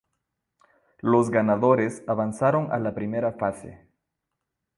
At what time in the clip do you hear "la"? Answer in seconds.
2.79-2.95